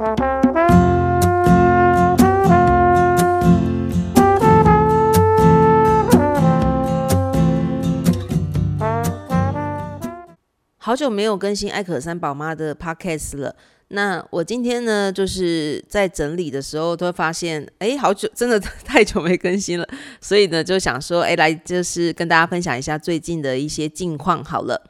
[0.00, 0.06] 好
[10.96, 13.54] 久没有更新艾可三宝妈的 podcast 了。
[13.88, 19.86] 那我今天呢，就是在整理的时候，都发现，哎，好久，真的太久没更新了。
[20.22, 24.82] 所以呢，就想说，哎，来就是跟大家分享一下最近的一些近况好了。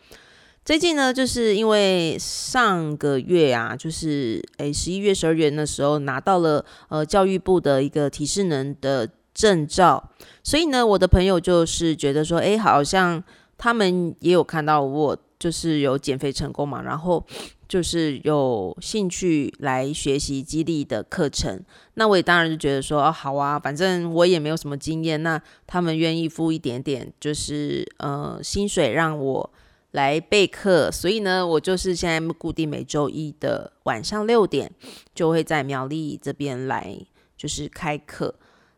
[0.64, 10.10] 最近呢，就是因为上个月啊，就是哎十一月、十二月那时候拿到了呃教育部的一个体适能的证照，
[10.42, 13.22] 所以呢，我的朋友就是觉得说，哎，好像
[13.56, 15.16] 他们也有看到我。
[15.40, 17.24] 就是有减肥成功嘛，然后
[17.66, 21.58] 就是有兴趣来学习激励的课程。
[21.94, 29.50] 那我也当然就觉得说，哦，好啊，反正我也没有什么经验，那他们愿意付一点点，就是呃薪水让我
[29.92, 30.90] 来备课。
[30.90, 34.70] 所以呢，我就是现在固定每周一的晚上六点
[35.14, 36.96] 就会在苗栗这边来，
[37.36, 38.34] 就是开课。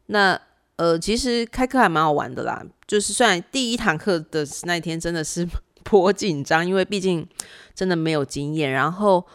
[0.06, 0.40] 那
[0.76, 5.46] 呃，其实开课还蛮好玩的啦，就是虽然第一堂课的那一天真的是。
[5.84, 7.26] 颇紧张，因为毕竟
[7.74, 9.26] 真的没有经验，然后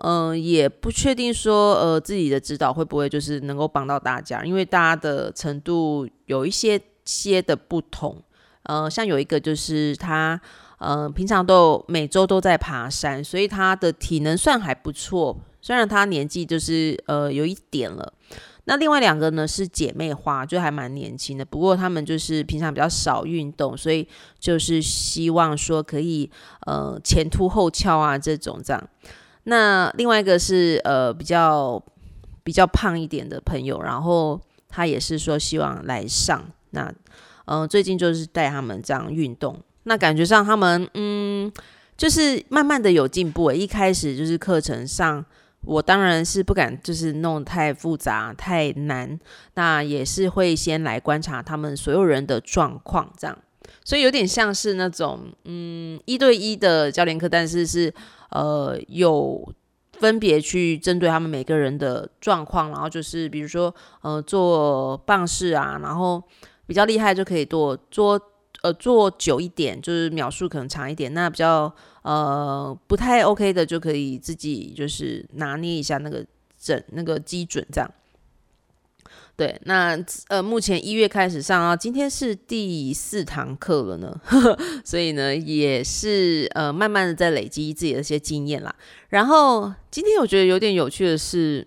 [0.00, 8.22] 嗯、也不确定说呃自己的指导会不会就是能够帮到大家，因为大家的程度有一些些的不同。
[8.64, 10.38] 呃，像有一个就是他
[10.84, 18.12] 呃平常都每周都在爬山，所以他的体能算还不错，虽然他年纪就是呃有一点了。
[18.66, 21.44] 那另外两个呢是姐妹花，就还蛮年轻的。
[21.44, 26.30] 不过她们就是平常比较少运动，所以就是希望说可以
[26.66, 28.88] 呃前凸后翘啊这种这样。
[29.42, 31.82] 那另外一个是呃比较
[32.42, 36.42] 比较胖一点的朋友，然后他也是说希望来上。
[36.70, 36.90] 那
[37.44, 41.50] 嗯、最近就是带他们这样运动，那感觉上他们嗯
[41.96, 43.52] 就是慢慢的有进步。
[43.52, 45.24] 一开始就是课程上。
[45.66, 49.18] 我当然是不敢，就是弄太复杂、太难。
[49.54, 53.34] 那也是会先来观察他们所有人的状况，这样。
[53.82, 57.90] 所以有点像是那种，嗯，一对一的教练课，但是是
[58.28, 59.54] 呃有
[59.92, 66.22] 分别去针对他们每个人的状况，然后就是比如说呃做棒式啊，然后
[66.66, 68.20] 比较厉害就可以做做
[68.64, 71.14] 呃做久一点，就是秒数可能长一点。
[71.14, 71.72] 那比较。
[72.04, 76.22] 呃，不太 OK 的就可以自己就是拿捏一下那个
[76.60, 77.90] 整那个基准这样。
[79.34, 79.98] 对，那
[80.28, 88.76] 呃目前一月开始上啊，今天是第四堂课了呢，呵呵，所以呢也是呃慢慢的在累积自己的一些经验啦。
[89.08, 91.66] 然后今天我觉得有点有趣的是，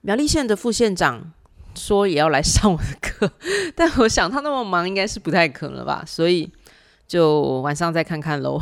[0.00, 1.32] 苗栗县的副县长
[1.76, 3.30] 说也要来上我的课，
[3.76, 6.50] 但我想他那么忙，应该是不太可能吧，所以。
[7.08, 8.60] 就晚上再看看喽，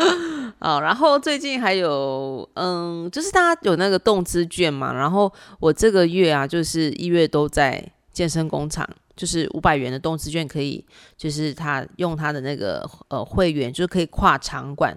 [0.60, 7.82] 啊，然后最近还有，嗯，就是大家有那个动资券嘛，然后我这个月啊，就是一月都在
[8.12, 8.86] 健身工厂，
[9.16, 10.84] 就是五百元的动资券可以，
[11.16, 14.94] 就是他用他的那个呃会员，就是可以跨场馆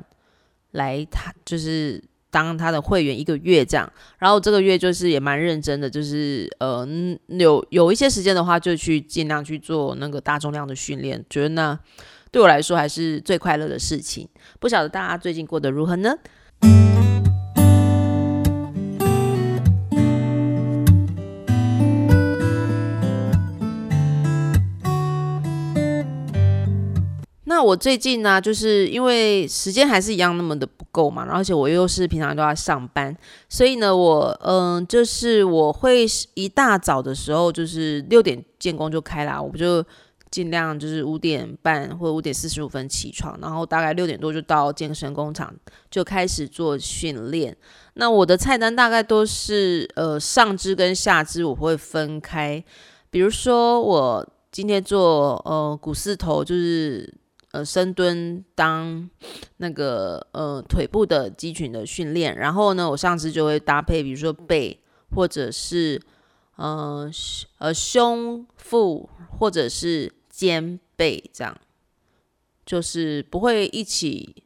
[0.71, 6.87] 来，他就是当他的会员一个月这样，然后这个月就是也蛮认真的，就是呃
[7.27, 11.79] 有有一些时间的话，就去尽量去做那个大重量的训练，觉得呢。
[12.31, 14.25] 对我来说还是最快乐的事情。
[14.57, 16.15] 不晓得大家最近过得如何呢？
[27.43, 33.15] 那我最近呢，就是因为时间还是一样那么的够嘛，而且我又是平常都要上班，
[33.49, 39.83] 所以呢，我嗯，就是我会一大早的时候，就是六点建工就开啦，我不就。
[40.31, 45.53] 尽量就是五点半或五点四十五分起床，然后大概六点多就到健身工厂
[45.89, 47.53] 就开始做训练。
[47.95, 52.63] 那我的菜单大概都是呃上肢跟下肢我会分开，
[53.09, 57.13] 比如说我今天做呃股四头就是
[57.51, 59.09] 呃深蹲当
[59.57, 64.79] 那个呃腿部的肌群的训练，然后呢我上肢就会搭配比如说背
[65.15, 66.01] 或者是
[66.55, 67.09] 呃
[67.57, 70.11] 呃胸腹或者是。
[70.33, 71.55] 肩背这样，
[72.65, 74.43] 就是不会一起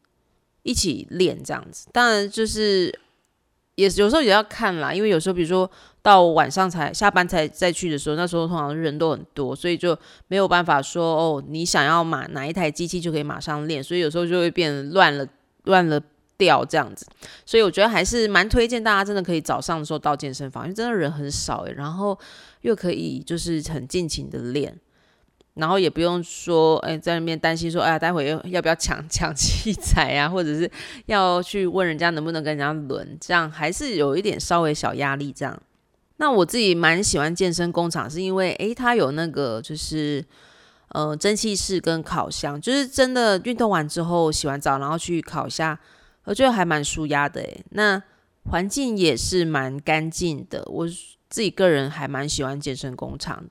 [0.63, 1.87] 一起练这样子。
[1.93, 2.87] 当然，就是
[3.75, 5.71] 也有时候也要看啦，因为有时候比如说
[6.05, 9.97] 到晚上才下班才再去的时候，那时候通常人都很多，所以就
[10.27, 15.27] 没有办法说哦，你想要买哪一台机器就可以马上练，所以有时候就会变乱了
[15.63, 15.99] 乱了
[16.37, 17.07] 掉这样子。
[17.43, 22.15] 所以我觉得还是蛮推荐大家真的可以早上的时候到健身房，因为真的人很少诶，然后
[22.61, 24.79] 又可以就是很尽情的练。
[25.55, 30.69] 然后也不用说，哎，在那边担心说，哎呀，待会要要不要抢抢器材啊，或者是
[31.07, 35.59] 要去问人家能不能跟人家轮，这样还是有一点稍微小压力这样。
[36.17, 40.23] 那我自己蛮喜欢健身工厂，是因为，哎，它有那个就是，
[40.89, 45.77] 呃，蒸汽室跟烤箱，就是真的运动完之后洗完澡，然后去烤一下，
[46.23, 47.41] 我觉得还蛮舒压的。
[47.41, 48.01] 哎，那
[48.49, 50.87] 环境也是蛮干净的，我
[51.29, 53.43] 自己个人还蛮喜欢健身工厂。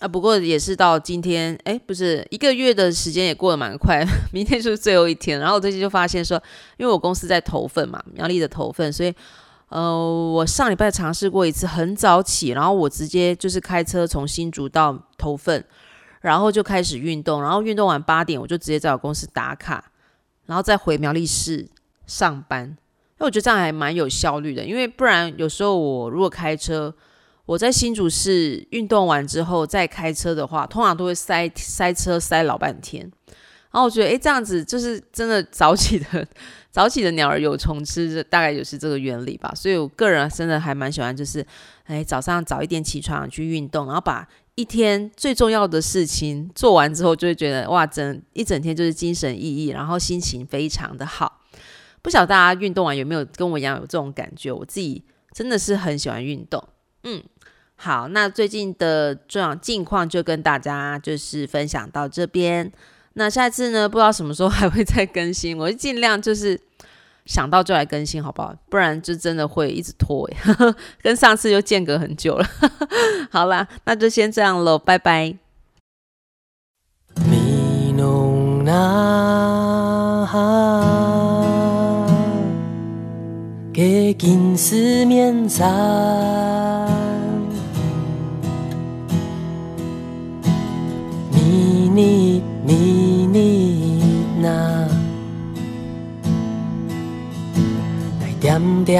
[0.00, 5.38] 啊，不过也是到今天，哎，不是一个月的时间也过得蛮快，明天就是最后一天。
[5.38, 6.40] 然后我最近就发现说，
[6.76, 9.14] 因为我公司在投份嘛，苗栗的投份，所以，
[9.74, 15.64] 呃，我上礼拜尝试过一次很早起，然后我直接就是开车从新竹到头份，
[16.20, 19.90] 然后就开始运动，然后运动完八点我就直接在我公司打卡，
[20.46, 21.68] 然后再回苗栗市
[22.06, 22.66] 上班。
[22.66, 26.94] 因为我觉得这样还蛮有效率的，因为不然有时候我如果开车。
[27.46, 33.12] 我在新竹市运动完之后再开车的话，通常都会塞塞车塞老半天。
[33.74, 36.24] 然后我觉得，诶，这样子就是真的早起的
[36.70, 39.52] 早起的鸟儿有虫吃，这大概就是这个原理吧。
[39.52, 41.44] 所以我个人真的还蛮喜欢，就是
[41.88, 51.40] 诶，早上早一点起床去运动，然后把一天最重要的事情做完之后，就会觉得哇，整一整天就是精神奕奕，然后心情非常的好。
[52.00, 54.52] 不晓得大家运动完有没有跟我一样有这种感觉？
[54.52, 56.62] 我自己真的是很喜欢运动，
[57.02, 57.20] 嗯。
[57.74, 62.70] 好，那最近的这样近况就跟大家就是分享到这边。
[63.14, 66.60] 那下次呢，不知道什么时候 还会再更新，我就尽量就是
[67.26, 68.54] 想到就来更新，好不好？
[68.68, 70.28] 不然就真的会一直拖，
[71.00, 72.46] 跟上次又间隔很久了。
[73.30, 75.36] 好啦，那就先这样喽，拜拜。
[77.30, 77.92] 你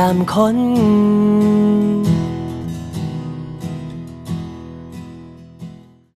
[0.04, 1.24] 来点点困。